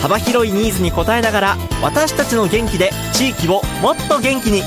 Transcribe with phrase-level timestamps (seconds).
[0.00, 4.62] 幅広いニーズに応えながら私たちの元気で地域をもっと元気に。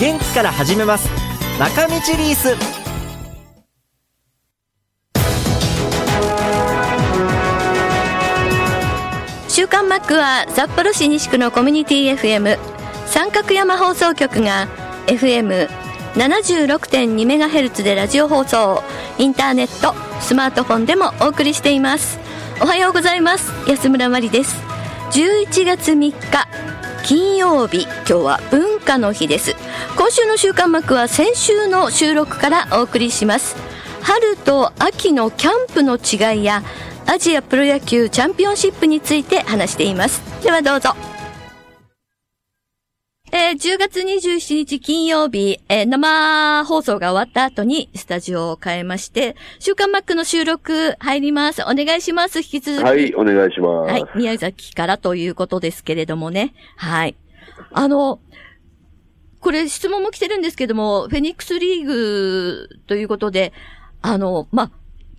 [0.00, 1.08] 元気から始めます。
[1.58, 2.54] 中道リース。
[9.48, 12.58] 週刊マックは札幌市西区のコミュニティ FM
[13.06, 14.68] 三角山放送局が
[15.06, 18.82] FM76.2MHz でラジオ放送。
[19.16, 22.25] インターネットスマートフォンでもお送りしています。
[22.58, 23.52] おはようございます。
[23.68, 24.56] 安村麻里です。
[25.12, 26.14] 11月3日
[27.04, 27.82] 金曜日。
[27.82, 29.54] 今日は文化の日です。
[29.94, 33.56] 今週の週刊幕は先週の収録からお送りします。
[34.00, 36.62] 春と秋のキャンプの違いや
[37.06, 40.22] アジアプロ野球チャンピオンシップについて話しています。
[40.42, 40.94] ではどうぞ。
[43.32, 51.62] えー、10月27日金曜日、えー、生放送が終わった後にスタジオを変えまして、週刊マックの収録入ります。
[51.62, 52.38] お願いします。
[52.38, 52.84] 引き続き。
[52.84, 53.92] はい、お願いします。
[53.92, 56.54] はい、宮崎からということですけれどもね。
[56.76, 57.16] はい。
[57.72, 58.20] あの、
[59.40, 63.52] これ質問も来てるんですけども、フェニックスリーグということで、
[64.02, 64.70] あの、まあ、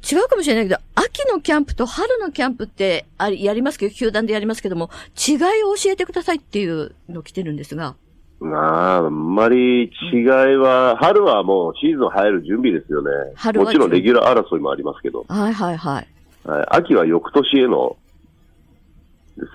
[0.10, 4.90] 違うかもしれないけど、秋のキャンプと春のキャンプってあり、やりますけど、球団でやりますけども、
[5.28, 7.96] 違いを教えてくださいっていうの来てるんですが。
[8.40, 13.10] まあ、あんまり違いは、春はもうシーズン入る準備ですよね。
[13.36, 16.08] 春はもちろんレギュラー争いもありますけど、はいはいはい。
[16.46, 17.98] はい、秋は翌年への。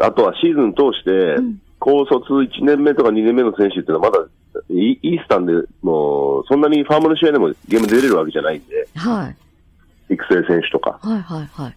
[0.01, 4.25] あとはシーズン通して、ん高卒1年目とか2年目の選手っていうのはまだ
[4.71, 9.37] イイースタンでもう、そんなにファームの試合でもゲーム出れるわけじゃないんで、はい。
[10.13, 10.99] 育成選手とか。
[11.03, 11.77] はいはいはい。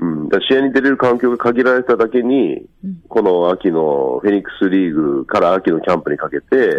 [0.00, 6.76] うん、だ試合に出れる環境が限られただけに、うんこの秋のフェニックスリーグから秋のキャンプにかけて、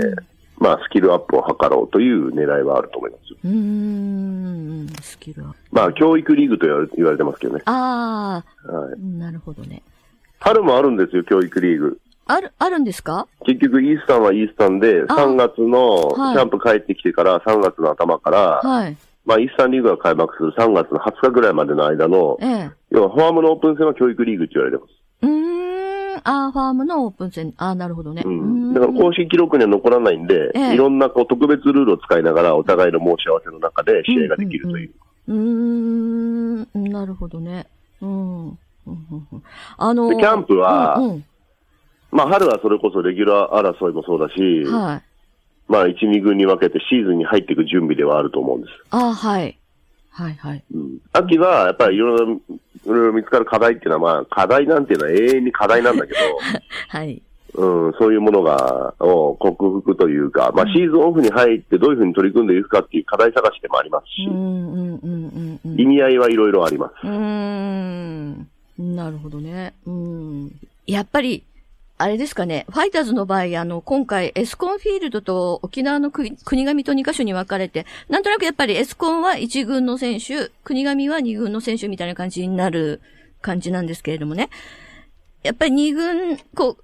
[0.58, 3.34] まあ、スキルアップを図ろうという狙いはあると思います。
[3.44, 5.56] うーん、スキルは。
[5.72, 7.62] まあ、教育リーグと言われてますけどね。
[7.66, 8.94] あはい。
[8.94, 9.82] あ、なるほどね。
[10.40, 12.00] 春もあるんですよ、教育リーグ。
[12.28, 13.28] ある、あるんですか？
[13.46, 18.98] 結局、イースタンはイースタンで、あ3月のキはいャンプ帰ってきてから、3月の頭から、はい。
[19.26, 22.72] まあ、イースタンリーグが開幕する3月の20日ぐらいまでの間の、ええ。
[22.92, 24.94] 要はファームのオープン戦は教育リーグって言われてます。
[25.24, 27.54] うーん、あーファームのオープン戦。
[27.58, 28.22] あーなるほどね。
[28.24, 28.40] うん。
[28.40, 34.92] うーんだから公式記録には残らないんで、ええいろんなこう特別ルールを使いながらお互いの申し合わせの中で試合ができるという。
[35.28, 37.68] うーん、なるほどね。
[38.02, 38.48] うん。
[38.50, 39.44] うんうんうん
[39.78, 41.26] あのでキャンプはうんうん
[42.12, 45.04] まあ春はそれこそレギュラー争いもそうだし、はい。
[45.68, 48.74] まあ1、2軍に分けてシーズンに入っていく準備ではあると思うんです。
[48.92, 49.58] あーはい。
[50.12, 50.64] はいはい。
[50.74, 52.40] うん、秋はやっぱりいろいろ、い
[52.86, 56.14] ろいろ見つかる課題っていうのは、まあ課題なんていうのは永遠に課題なんだけ
[56.88, 57.22] はい。
[57.54, 65.82] ど、うん、そういうものが、を克服というか、まあシーズンオフに入ってどういうふうに取り組んでいくかっていう課題探しでもありますし、うんうんうんうんうん。
[65.82, 66.94] 意味合いはいろいろあります。
[67.04, 68.48] うーん。
[68.78, 69.74] なるほどね。
[69.86, 70.52] うん。
[70.86, 71.44] やっぱり、
[71.98, 83.00] あれですかね、ファイターズの場合、あの、今回、エスコンフィールドと沖縄の国神と2カ所に分かれて、なんとなくやっぱりエスコンは1軍の選手、国神は2軍の選手みたいな感じになる
[83.42, 84.50] 感じなんですけれどもね。
[85.44, 86.78] やっぱり2軍、こ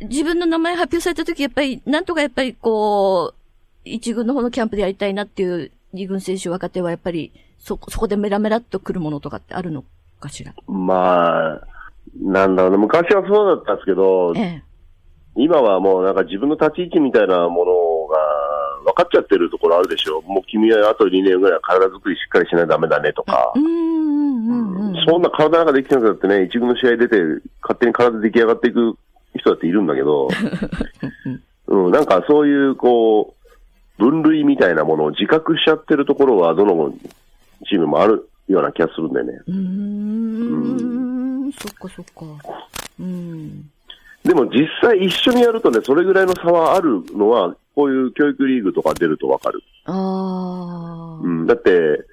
[0.00, 3.32] う、自分の名前発表された時、やっぱり、なんとかやっぱりこ
[3.86, 9.82] う、1軍の方のキャンプでやりたいなっていう2軍選手若手はやっぱり、そ、そこでメラメラっと来るものとかってあるの
[10.20, 10.52] かしら？
[10.66, 11.66] まあ、
[12.16, 14.62] なんだろうね、昔はそうだったんですけど、ええ。
[15.36, 17.72] 今はもうなんか自分の立ち位置みたいなもの
[18.08, 20.20] が分かっちゃってるところあるでしょ。
[20.22, 23.52] もう君はあと2年ぐらい体作りしっかりしないとダメだねとか。
[23.54, 27.16] そんな体なんかできてなくなってね、一軍の試合出て
[27.62, 28.96] 勝手に体出来上がっていく
[29.36, 30.28] 人だっているんだけど、
[31.68, 33.34] うん、なんかそういうこ
[33.98, 36.92] う、分類みたいなものを自覚しちゃってるところはどの
[37.68, 39.40] チームもあるような気がするんだよね。
[39.46, 40.97] うー
[41.48, 42.68] ん、そっかそっか。
[43.00, 43.70] うん。
[44.24, 49.62] でも実際一緒にやるとね、それぐらいの差はあるのは、こういう教育リーグとか出るとわかる。
[49.84, 51.20] ああ。
[51.22, 52.04] うん、だって、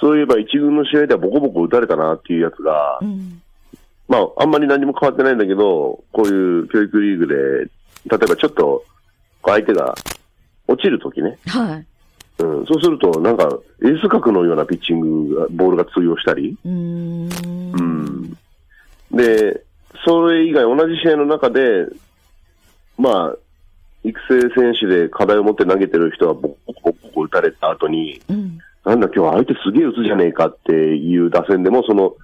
[0.00, 3.40] そういえば一軍の試合ではボコボコ打たれたなっていうやつが、うん。
[4.08, 8.84] まあ、あんまり何も変わってないんだけど、こういう教育リーグで、例えばちょっと、
[9.44, 9.94] 相手が
[10.68, 11.86] 落ちるときね、はい。
[12.42, 13.48] うん、そうすると、なんか、
[13.82, 16.56] エース格のようなピッチングが、ボールが通用したり。
[16.64, 17.28] うん。
[19.12, 19.64] で、
[20.04, 21.86] それ以外同じ試合の中で、
[22.98, 23.36] まあ、
[24.04, 28.58] 育成選手で課題を持って投げてる人はボコボコボコ打たれた後に、うん。
[28.84, 32.14] なんだ今日相手すげえ打つじゃねえかっていう打線でも、その、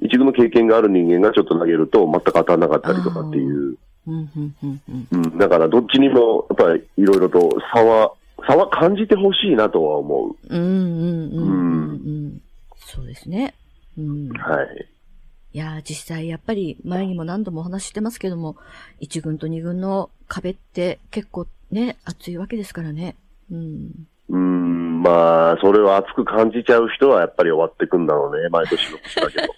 [0.00, 3.76] 一軍の経験がある人間がちょっと投げると全く当たらなかったりとかっていう。
[4.06, 5.06] うん、うん、うん、うん。
[5.10, 8.12] うん、だからどっちにも、やっぱりいろいろと差は、
[8.46, 10.36] 差は感じてほしいなとは思う。
[10.48, 11.90] うん、うん、うん、うん。
[11.90, 12.42] うん
[12.88, 13.54] そうですね。
[13.98, 14.28] うん。
[14.30, 14.88] はい。
[15.58, 18.54] いやー、実際やっぱり前にも何度もお話ししてますけども、
[19.00, 23.16] 一軍と二軍の壁って結構ね、厚いわけですからね。
[23.50, 23.90] うん。
[24.28, 29.48] うん、まあ、それを熱く感じちゃう人はやっぱり終わってくんだろうね、毎年のことだけど。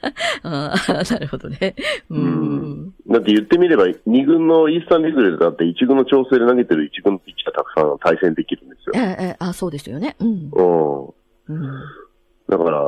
[0.49, 1.75] ああ、なるほどね。
[2.09, 2.95] うん。
[3.07, 8.99] だって言ってみれば、二軍のイースタンリーグでだって一軍の調整で投げてる一軍のピッチャーたくさん対戦できるんですよえ。
[9.01, 10.17] え、ええ、あ、そうですよね。
[10.19, 10.51] うん。
[10.51, 11.05] うん。
[11.07, 11.85] うん。
[12.49, 12.81] だから、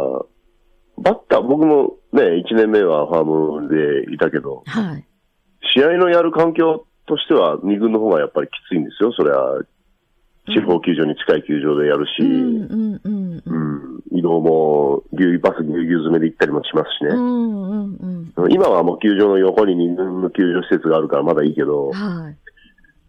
[1.03, 3.25] バッター、僕もね、一年目はファー
[3.63, 5.05] ムでいたけど、はい。
[5.75, 9.13] 試合のやる環境としては二軍の方がやっぱりきついんですよ。
[9.13, 9.63] それは、
[10.47, 12.13] 地方球場に近い球場でやるし、
[14.11, 17.11] 移動もぎゅうバスぎゅうぎゅう詰めで行ったりもしますしね。
[17.15, 17.95] うん、
[18.37, 18.53] うん。
[18.53, 22.37] 今はもう球場の横に二軍の球場施設があるからまだいいけど、はい。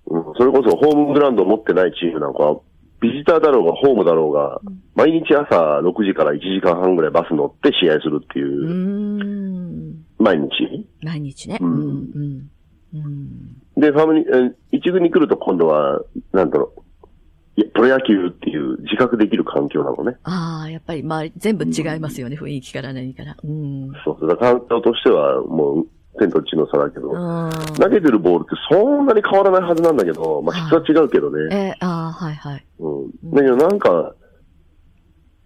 [0.07, 2.59] うん、それこそホームグラウンドを持ってないチームなんかは、
[3.03, 4.61] ビジターだろうがホームだろうが、
[4.95, 10.05] 毎日朝6時から1時間半ぐらいバス乗って試合するっていうう、ん。
[10.17, 10.87] 毎日？
[11.03, 11.57] 毎日ね。
[11.59, 12.49] ううんん、うん。
[12.95, 13.81] うん。
[13.81, 15.99] で、ファームに、え一軍に来ると今度は、
[16.31, 20.15] なんだろう、いやプロ野球っていう自覚できる環境なのね。
[20.23, 23.35] ああ、やっぱり、まあ、全部違いますよね、雰囲気から何から。
[23.43, 23.91] うん。
[24.05, 24.29] そうそう。
[24.29, 25.87] だから環境としてはもう、
[26.19, 27.13] 天と地の差だけど、う
[27.47, 27.49] ん。
[27.79, 31.55] 投げてるボールってそんなに変わらないはずなんだけど、まあ質は違うけどね。
[31.55, 32.65] えー、ああ、はいはい。
[32.79, 32.92] うん。
[33.23, 34.15] だけどなんか、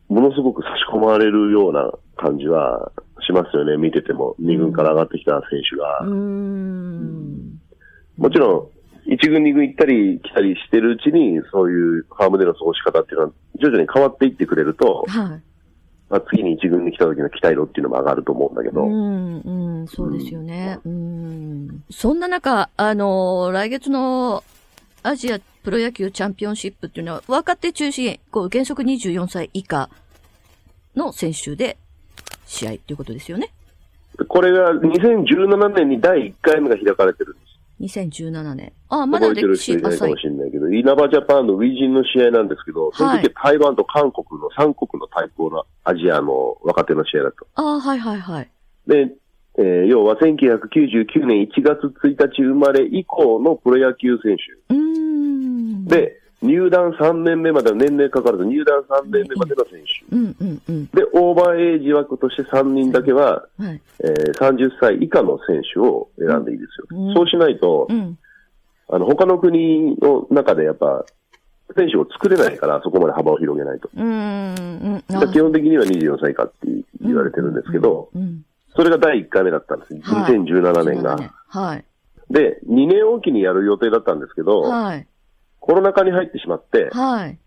[0.10, 2.92] ものすごく差し込まれるような感じは
[3.26, 4.36] しますよね、見てても。
[4.40, 6.00] 二軍から上がってきた選手が。
[6.02, 7.60] うーん。
[8.18, 8.72] もちろ
[9.06, 15.42] ん、一軍二軍行ったり来たりしてるうちに、そういうファームでの過ごし方っていうのは徐々に変わっていってくれると、はい。
[16.10, 20.80] まあ、次に一軍に来た時の期待度っていうのも上がると思うんだけど、うん、うん、そうですよね。
[20.86, 21.84] うん。
[21.90, 24.44] そんな中、あの、来月の
[25.04, 29.90] アジアプロ野球チャンピオンシップっていうのは、若手中心、こう、原則24歳以下
[30.96, 31.76] の選手で
[32.46, 33.52] 試合っていうことですよね。
[34.30, 38.00] これが2017年に第1回目が開かれてるんです。
[38.00, 38.72] 2017年。
[38.88, 40.24] ああ、まだ歴史浅いかもし。
[40.24, 47.46] れないけど、稲葉ジャパンのウィジンの試合なんですけど、その時は台湾と韓国の3国の対抗のアジアの若手の試合だと。
[47.56, 48.50] ああ、はいはいはい。
[48.88, 49.10] で、
[49.58, 54.74] えー要は1999年1月1日生まれ以降のプロ野球選手。
[54.74, 54.98] うーん。、
[55.86, 60.16] で、入団3年目までの年齢かかると入団3年目までの選手。
[60.16, 60.86] うんうんうん。
[60.88, 63.82] で、オーバーエイジ枠として3人だけは、はい。
[64.04, 67.00] えー30歳以下の選手を選んでいいですよ。
[67.00, 68.18] うんそうしないとう、ん。
[68.90, 71.06] あの、他の国の中でやっぱ、
[71.76, 73.90] 選手を作れないから、そこまで幅を広げないと。
[73.96, 75.04] うーん。
[75.08, 76.56] だから基本的には24歳以下って
[77.02, 78.44] 言われてるんですけど、うん。
[78.76, 79.94] それが第1回目だったんです。
[80.02, 81.18] はい2017年が。
[81.48, 81.86] はい。
[82.30, 85.08] で、2年おきにやる予定だったんですけど、はい。
[85.68, 87.38] コロナ禍に入ってしまって、はい。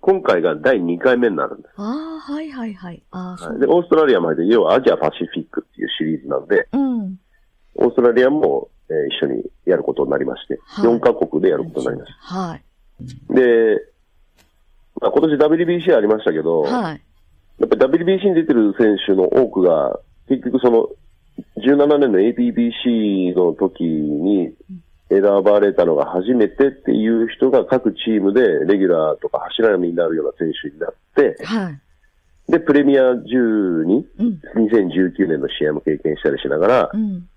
[0.00, 1.74] 今回が第2回目になるんです。
[1.76, 1.82] あ
[2.28, 3.00] あ、はいはいはい。
[3.12, 3.52] ああ、そう。
[3.52, 7.16] はいで、オーストラリアも入って、要はアジアパシフィックっていうシリーズなんで、うん。
[7.76, 12.62] オーストラリアも、えー一緒にやることになりまして、はい4カ国でやることになりましはい。
[13.28, 13.34] た。
[13.34, 13.86] で、
[15.00, 17.00] まあ、今年 WBC ありましたけど、はい。
[17.60, 20.88] やっぱり WBC に出てる選手の多くが、結局その、
[21.58, 24.52] 17年の APBC の時に
[25.12, 31.80] 選ばれたのが初めてっていう人が各チームでレギュラーとか柱になるような選手になって、はい。
[32.50, 34.40] で、プレミア10にうん。
[34.56, 37.28] 2019年の試合も経験したりしながらう、ん。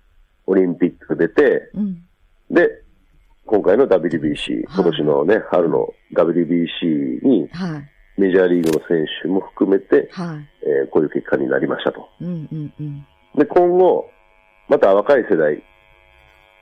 [0.46, 2.02] オリンピック出て、うん。
[2.50, 2.82] で、
[3.44, 7.90] 今回の WBC、今年のね、春の WBC にはい。
[8.18, 10.48] メジャーリーグの選手も含めて、はい。
[10.62, 12.08] えーこういう結果になりましたと。
[12.20, 13.06] うんうんうん。
[13.36, 14.08] で、今後、
[14.68, 15.62] また若い世代、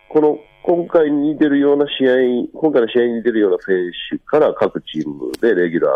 [0.08, 5.88] この、今回に出るような試合、今回の試合に出るような選手から各チームでレギュラ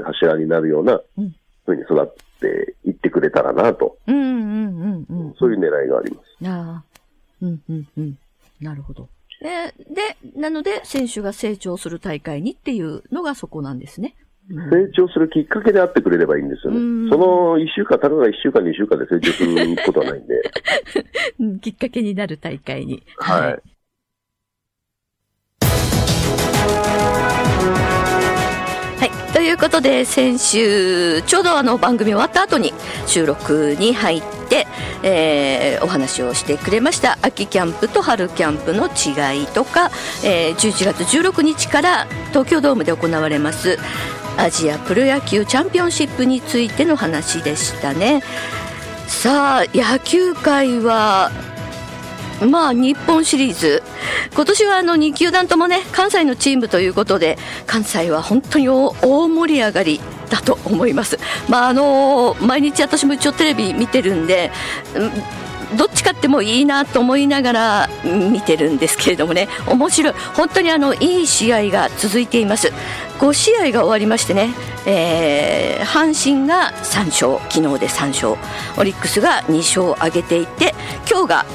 [0.00, 2.06] ー柱になるようなうん、ふうに育っ
[2.40, 5.34] ていってくれたらなと、うんうんうんうん。
[5.36, 6.48] そういう狙いがあります。
[6.48, 6.84] ああ。
[7.42, 8.18] うんうんうん。
[8.60, 9.08] なるほど。
[9.40, 14.14] で、で、なので、選手が成長する大会にっていうのがそこなんですね。
[14.48, 16.78] うん成長するきっかけであってくれればいいんですよね。
[16.78, 20.34] うんその一週間、たかが一週間、二週間で成長することはないんで。
[21.40, 23.02] う んきっかけになる大会に。
[23.16, 23.62] はい。
[28.98, 29.10] はい。
[29.32, 32.72] といういうことで先週ちょうどあの番組終わった後に
[33.06, 34.66] 収録に入って、
[35.02, 39.90] えーお話をしてくれました秋キャンプと春キャンプの違いとか、
[40.24, 43.78] えー11月16日から東京ドームで行われます
[44.36, 48.22] アジアプロ野球チャンピオンシップについての話でしたね
[49.06, 51.30] さあ野球界は
[52.48, 53.82] まあ日本シリーズ
[54.34, 58.92] 今年はあの2球団ともね関西のチームということで関西は本当に大
[59.28, 61.18] 盛り上がりだと思います。
[61.48, 64.50] まああの毎日私も一応テレビ見てるんで。
[64.94, 65.45] うん
[65.76, 69.48] どっちかってもいいなと思いながら見てるんですけれどもね。
[69.66, 70.14] 面白い。
[70.34, 72.72] 本当にあのいい試合が続いています。
[73.18, 74.50] 5試合が終わりましてね、
[74.86, 78.34] えー阪神が3勝昨日で3勝。
[78.78, 80.74] オリックスが2勝挙げていて
[81.10, 81.46] 今日が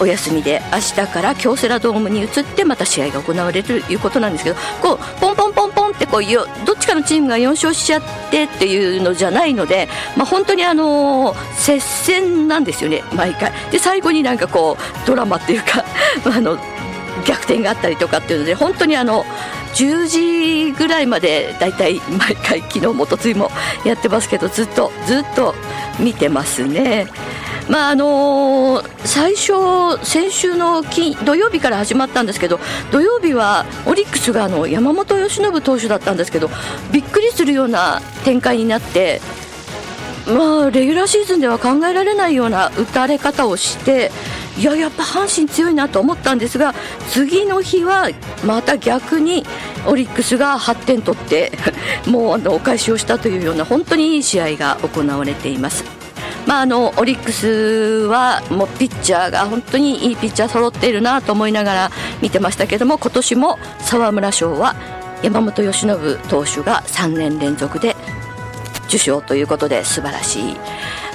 [0.00, 15.84] お休みで明日から京セラドームに移ってまた試合が行われるということなんですけどこうポンポンポンポンってこうよどっちかのチームが4勝しちゃってっていうのじゃないので、まあ、本当にあのー接戦なんですよね毎回で最後になんかこうドラマっていうか
[16.26, 16.58] あの
[17.26, 19.24] 逆転があったりとかっていうので本当にあの
[19.74, 20.06] 10
[20.68, 23.50] 時ぐらいまでだいたい毎回昨日もとついも
[23.84, 25.54] やってますけどずっとずっと
[25.98, 27.06] 見てますね。
[27.68, 32.58] まああのー最初、先週の金土曜日から始まったんですけど
[32.90, 36.50] 土曜日はオリックスがあの山本由伸投手だったんですけど
[36.92, 39.20] びっくりするような展開になって
[40.26, 44.10] まあ、レギュラーシーズンでは考えられないような打たれ方をして
[44.56, 46.74] いややっぱ阪神強いなと思ったんですが
[47.10, 48.08] 次の日は
[48.44, 49.44] また逆に
[49.86, 51.52] オリックスが8点取って
[52.08, 56.03] もうあのお返しをしたというような本当にいい試合が行われています。
[56.46, 57.46] まあ、あのオリックス
[58.06, 64.74] はもうピッチャーが本当にいいピッチャー揃っているなと思いながら見てましたけども今年も沢村賞は
[65.22, 67.96] 山本由伸投手が3年連続で
[68.88, 70.56] 受賞ということで素晴らしい。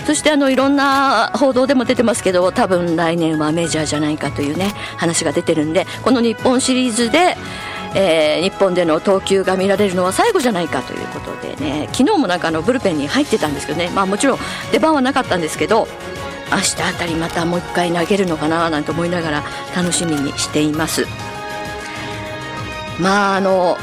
[0.05, 7.37] そしてあのいろんな報道でも出てますけど多分来年はメジャーじゃないかというね話が出てるんでこの日本シリーズで、
[7.95, 14.39] えー日本での投球が見られるのは最後じゃないかということでね昨日もなんかあのブルペンに入ってたんですけどねまあもちろん
[14.71, 15.87] 出番はなかったんですけど
[16.51, 19.43] 明日あたりまたもう一回投げるのかななんて思いながら
[19.75, 21.05] 楽しみにしています。
[22.99, 23.77] まああの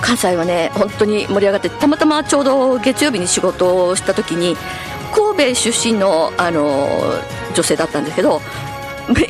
[0.00, 4.56] 関西はね本当に盛り上がってたまたまちょうど月曜日に仕事をした時に
[5.14, 6.88] 神戸出身のあの
[7.54, 8.40] 女性だったんですけど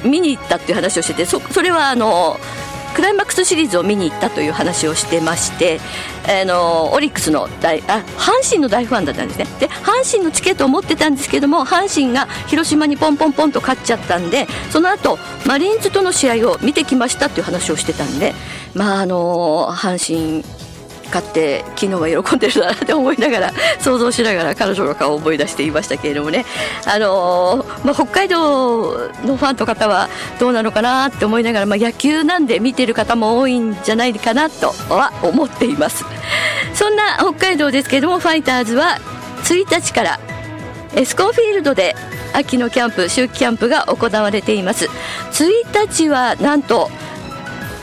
[0.04, 2.38] 見に行ったっていう話をしててそそれはあの
[2.96, 5.80] クライマックスシリーズを見に行ったという話をしてまして
[6.26, 9.44] あのオリックスの大あ阪神の大ファンだったんですね。
[9.60, 18.32] で阪神のチケットを持ってたんですけども阪神が広島にポンポンポンと勝っちゃったんでその後マリーンズとの試合を見てきましたっていう話をしてたんで
[18.72, 20.42] まああの阪神
[21.06, 26.44] 勝って昨日は喜んでるなって思いながら想像しながら彼女の顔を思い出していましたけれどもね、
[26.86, 30.08] あのーまあ、北海道のファンの方は
[30.38, 36.04] どうなのかなって思いながら、まあ、野球なんで見てる方も多いんじゃないかなとは思っています。
[36.74, 38.98] そんな北海道ですけどもファイターズは
[39.44, 40.20] 1日から
[40.94, 41.94] エスコンフィールドで
[42.34, 44.86] 秋のキャンプ秋季キャンプが行われています。
[45.32, 46.90] 1日はなんと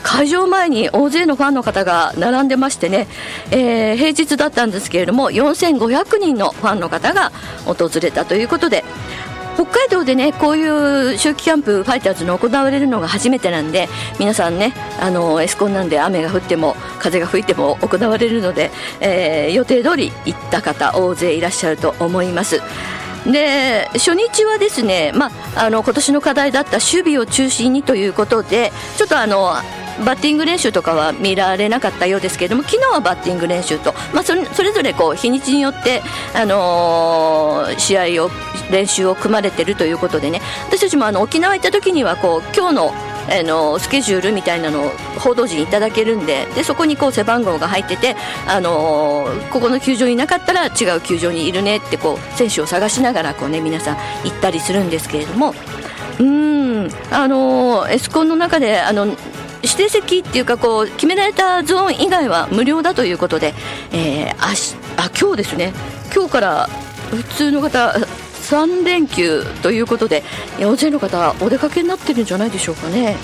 [0.04, 3.08] 会場前に大勢のファンの方が並んでましてね、
[3.50, 7.32] えー平日だったんですけれども4500人のファンの方が
[7.64, 8.84] 訪れたということで
[9.54, 18.70] 北海道でねこういう秋季キャンプファイターズの行われるのが初めてなんで皆さんねあのエスコンなんで雨が降っても風が吹いても行われるので、
[19.00, 22.60] えー予定通り行った方大勢いらっしゃると思います。
[23.26, 29.54] で初日はですね、まあ、あの今年の課題だった守備を中心にということでちょっとあの
[30.04, 36.02] バッティング練習とかは見られなかったようですけれども昨日はバッティング練習と、まあ、それそれぞれこう日にちによって、
[36.34, 38.30] あのー試合を
[38.70, 42.92] 練習を組まれているということでね私たちもあの沖縄行った時にはこう今日の
[43.28, 44.88] あのスケジュールみたいなのを
[45.18, 48.16] 報道陣いただけるんででそこにこう背番号が入ってて、
[48.46, 55.54] あのここの球場にいなかったら違う球場にいるねってこう選手を探しながらこう、ね、皆さん行ったりするんですけれども。
[56.18, 56.90] うーん。
[57.10, 59.06] あのエスコンの中であの
[59.62, 63.54] 指定席っていうかこう決められたゾーン以外は無料だということで、
[63.92, 65.72] えー、あしあ今日ですね。
[66.14, 66.68] 今日から
[67.10, 67.94] 普通の方
[68.44, 70.22] 3連休ということで
[70.60, 73.16] 大勢の方お出かけになってるんじゃないでしょうかね。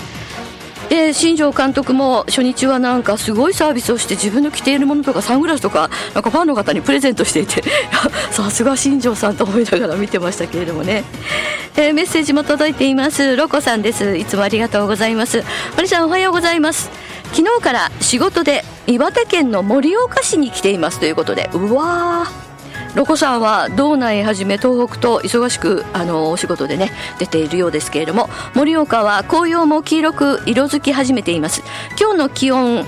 [0.89, 7.63] で新庄監督も初日はなんかすごいサービスをして自分の着ているものとかサングラスとかなんかファンの方にプレゼントしていて
[8.31, 11.05] さすが新庄さんと思いながら見てましたけれどもね、
[11.77, 13.37] えーメッセージも届いています。
[13.37, 14.17] ロコさんです。
[14.17, 15.45] いつもありがとうございます。
[15.77, 16.89] マリさんおはようございます。
[17.31, 22.50] 昨日から仕事で岩手県の盛岡市に来ていますということでうわー。
[22.95, 31.63] ロコさんは道内はじめ東北と忙しくあのお仕事でね出ているようですけれども盛岡は紅葉も黄色く色づき始めています。
[31.99, 32.85] 今日の気温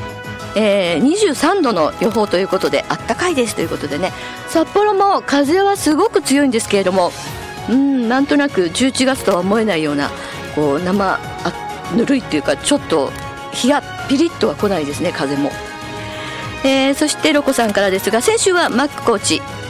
[0.55, 4.11] えー、23度の予報ということであったかいですということでね
[4.49, 7.11] 札幌も風はすごく強いんですけれども
[7.71, 10.11] うんなんとなく11月とは思えないような
[10.53, 11.51] こう生あ
[11.95, 13.09] ぬるいっていうかちょっと
[13.51, 15.49] 日がピリッとは来ないですね風も、
[16.63, 19.62] えー、そしてロコさんからですが先週はマックコーチ。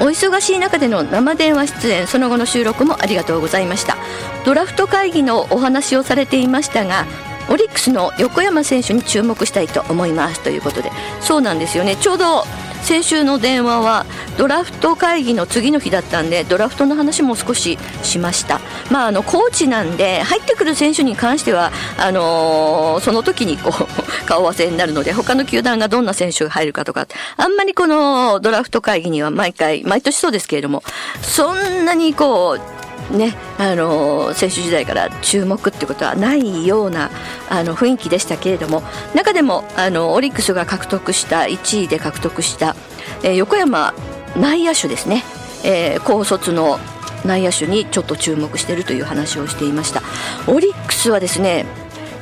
[0.00, 3.96] お忙しい中での生電話出演その後の収録もありがとうございました。
[4.44, 7.04] ドラフト会議のお話をされていましたが
[7.48, 10.90] オリックスの横山選手に注目したいと思いますということで。
[11.20, 11.96] そうなんですよね。
[11.96, 12.44] ちょうど
[12.86, 14.06] 先週の電話は
[14.38, 18.60] ドラフト会議の次の日だったんでドラフトの話も少ししました、
[18.92, 27.06] まあ、あのコーチなんで入ってくる選手に関してはあのー、その時にこう顔合わせになるので他の球団がどんな選手が入るかとか
[27.36, 30.82] あんまりこのドラフト会議には毎回毎年そうですけれども
[31.22, 32.76] そんなにこう
[33.10, 37.10] ね、あの選手時代から注目ってことはないような
[37.48, 38.82] あの雰囲気でしたけれども
[39.14, 42.74] 中でもあのオリックスが獲得した1位で獲得した、
[43.22, 43.94] えー、横山
[44.36, 45.22] 内野手ですね、
[45.64, 46.80] えー、高卒の
[47.24, 50.02] 内野手にちょっと注目しているという話をしていました。
[50.46, 51.66] オリックスはですね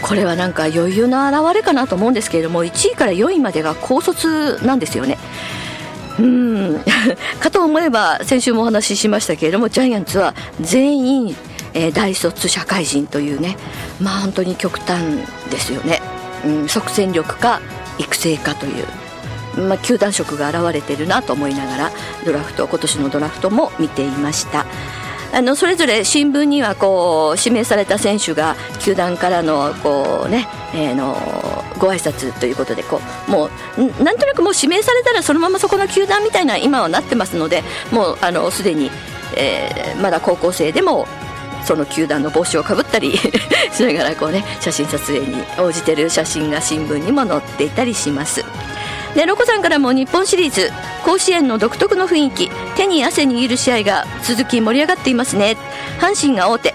[0.04, 5.16] これはなんか余裕の表れかなと思うんですけれども1位から4位までが高卒なんですよね。
[6.18, 6.80] うん。
[7.40, 11.36] かと思えば先週もお話ししましたけれどもジャイアンツは全員、
[11.72, 13.56] えー、大卒社会人というね
[13.98, 15.00] まあ本当に極端
[15.50, 16.02] ですよね、
[16.44, 17.62] うん、即戦力か
[17.98, 18.84] 育成かという。
[19.56, 21.92] まあ、球団色が現れてるなと思いながら
[22.26, 24.66] ドラフト今年のドラフトも見ていました。
[25.34, 31.14] あのそれぞれ新聞にはこう指名された選手が球団からのこうね、えー、の
[31.78, 38.92] ご挨拶ということでこうもうなんとなくもう指名されたらそのままそこの球団みたいな今はなってますのでもうあのすでに、
[39.36, 41.08] えー、まだ高校生でも
[41.64, 43.18] その球団の帽子をかぶったり
[43.72, 48.44] しながらこうね写真撮影に応じてる写真が新聞にも載っていたりします。
[49.14, 50.70] ねロコさんからも日本シリーズ
[51.04, 55.56] 甲子園の独特の雰囲気手に汗握る試合が続き盛り上がっていますね。
[56.00, 56.74] 阪神が大手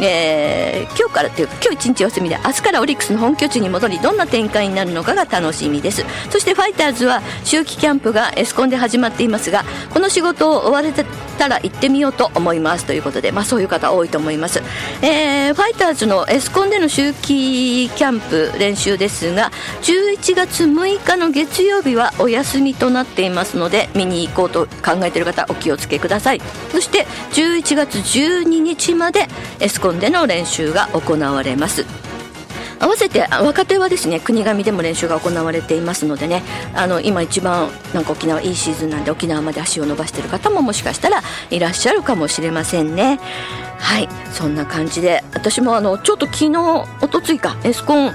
[0.00, 6.04] えー、今日からというか今日一日休みで明日からオリックスの本拠地に戻りどんな展開になるのかが楽しみです。
[6.30, 10.92] そしてファイターズは秋季キャンプがエスコンで始まっていますがこの仕事を終われ
[11.38, 12.84] たら行ってみようと思います。
[12.84, 14.62] ということで、まあ、そういう方多いと思います、
[15.02, 19.50] えー、ファイターズのエスコンでの秋季キャンプ練習ですが
[19.82, 26.40] 11月6日の月曜日はお休みとなっていますので見に行こうと考えている方お気をつけください。
[26.70, 29.28] そして11月12日まで
[29.60, 31.84] エスコンでの練習が行われます。
[32.80, 36.42] 合わせて若手はですね国頭でも練習が行われていますのでね。
[36.74, 43.18] あの今一番なんか沖縄いいシーズンなんで沖縄まで足を伸ばしている方ももしかしたらいらっしゃるかもしれませんね。
[43.78, 46.58] はいそんな感じで私もあのちょっと昨日
[47.00, 48.12] おとついかエスコン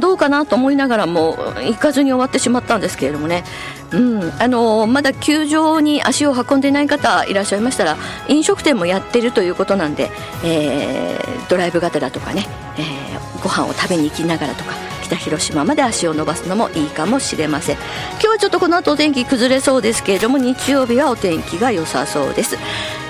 [0.00, 3.44] どうかなと思いながらも行かずに終わってしまったんですけれどもね。
[3.92, 10.10] うん、あのまだ球場に足を運んでいない方いらっしゃいましたら飲食店もやってるということなんで、
[10.44, 14.72] えー、ドライブ型だとかね、えー、ご飯を食べに行きながらとか
[15.14, 17.76] 北広島まで足を伸ばすのもいいかもしれません。
[18.14, 22.56] 今日はちょっとこの後お天気崩れそうですけれども日曜日はお天気が良さそうです、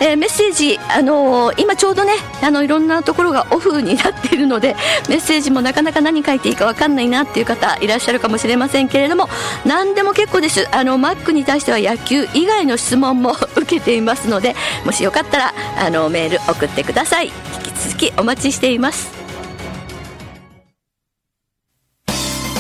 [0.01, 2.13] えー、メッセージ、あのー、今ちょうどね
[2.43, 4.77] あのいろんなところがオフになっているので
[5.09, 9.29] メッセージもなかなか何書いていいか分かんないなっていう方いらっしゃるかもしれませんけれども
[9.65, 10.69] 何でも結構です。
[10.73, 17.27] あのマックに対しては野球以外の質問も受けていますのでもしよかったらあのメール送ってください。
[17.27, 17.33] 引
[17.73, 19.24] き続きお待ちしています。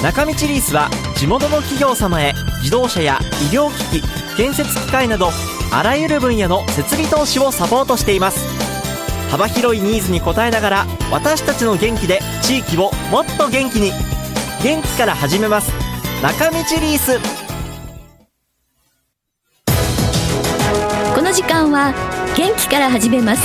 [0.05, 3.19] 中道リースは地元の企業様へ自動車や
[3.51, 5.31] 医療機器建設機械など
[5.73, 8.47] あらゆる分野の設備投資をサポートしています。
[9.31, 13.93] 幅広いニーズに応えながら私たちの元気で地域をもっと元気に。
[14.63, 15.73] 元気から始めます。
[16.23, 17.19] 中道リース。
[21.15, 21.95] この時間は
[22.37, 23.43] 元気から始めます。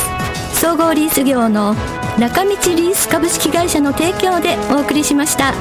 [0.60, 1.74] 総合リース業の
[2.20, 5.54] 中道リース株式会社の提供でお送りしました。